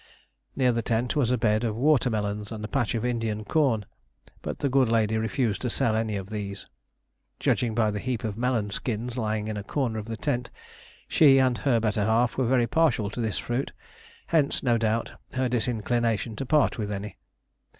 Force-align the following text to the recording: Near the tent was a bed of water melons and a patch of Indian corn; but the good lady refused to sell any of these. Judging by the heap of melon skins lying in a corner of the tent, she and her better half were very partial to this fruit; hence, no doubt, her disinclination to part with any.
Near 0.55 0.71
the 0.71 0.81
tent 0.81 1.15
was 1.15 1.29
a 1.29 1.37
bed 1.37 1.63
of 1.63 1.75
water 1.75 2.09
melons 2.09 2.51
and 2.51 2.65
a 2.65 2.67
patch 2.67 2.95
of 2.95 3.05
Indian 3.05 3.45
corn; 3.45 3.85
but 4.41 4.57
the 4.57 4.67
good 4.67 4.89
lady 4.89 5.15
refused 5.15 5.61
to 5.61 5.69
sell 5.69 5.95
any 5.95 6.15
of 6.15 6.31
these. 6.31 6.65
Judging 7.39 7.75
by 7.75 7.91
the 7.91 7.99
heap 7.99 8.23
of 8.23 8.35
melon 8.35 8.71
skins 8.71 9.15
lying 9.15 9.47
in 9.47 9.57
a 9.57 9.63
corner 9.63 9.99
of 9.99 10.05
the 10.07 10.17
tent, 10.17 10.49
she 11.07 11.37
and 11.39 11.59
her 11.59 11.79
better 11.79 12.03
half 12.03 12.35
were 12.35 12.47
very 12.47 12.65
partial 12.65 13.11
to 13.11 13.21
this 13.21 13.37
fruit; 13.37 13.73
hence, 14.25 14.63
no 14.63 14.79
doubt, 14.79 15.11
her 15.33 15.47
disinclination 15.47 16.35
to 16.35 16.47
part 16.47 16.79
with 16.79 16.91
any. 16.91 17.17